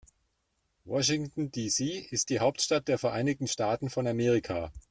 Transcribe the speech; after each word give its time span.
Washington, 0.83 1.51
D.C. 1.51 2.07
ist 2.09 2.31
die 2.31 2.39
Hauptstadt 2.39 2.87
der 2.87 2.97
Vereinigten 2.97 3.45
Staaten 3.45 3.91
von 3.91 4.07
Amerika. 4.07 4.71